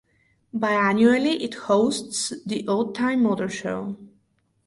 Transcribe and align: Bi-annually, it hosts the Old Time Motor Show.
Bi-annually, 0.51 1.43
it 1.43 1.53
hosts 1.53 2.33
the 2.43 2.67
Old 2.67 2.95
Time 2.95 3.21
Motor 3.21 3.49
Show. 3.49 3.95